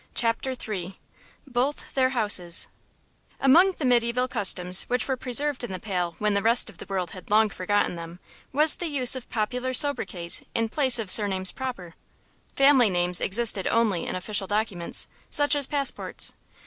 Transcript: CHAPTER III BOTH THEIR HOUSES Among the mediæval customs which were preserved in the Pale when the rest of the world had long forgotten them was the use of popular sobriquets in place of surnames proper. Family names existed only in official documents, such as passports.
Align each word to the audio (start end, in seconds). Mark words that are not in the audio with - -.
CHAPTER 0.15 0.55
III 0.67 0.97
BOTH 1.45 1.93
THEIR 1.93 2.09
HOUSES 2.09 2.67
Among 3.39 3.73
the 3.73 3.85
mediæval 3.85 4.27
customs 4.31 4.81
which 4.89 5.07
were 5.07 5.15
preserved 5.15 5.63
in 5.63 5.71
the 5.71 5.77
Pale 5.77 6.15
when 6.17 6.33
the 6.33 6.41
rest 6.41 6.71
of 6.71 6.79
the 6.79 6.87
world 6.87 7.11
had 7.11 7.29
long 7.29 7.49
forgotten 7.51 7.95
them 7.97 8.19
was 8.51 8.77
the 8.77 8.87
use 8.87 9.15
of 9.15 9.29
popular 9.29 9.75
sobriquets 9.75 10.41
in 10.55 10.69
place 10.69 10.97
of 10.97 11.11
surnames 11.11 11.51
proper. 11.51 11.93
Family 12.55 12.89
names 12.89 13.21
existed 13.21 13.67
only 13.67 14.07
in 14.07 14.15
official 14.15 14.47
documents, 14.47 15.07
such 15.29 15.55
as 15.55 15.67
passports. 15.67 16.33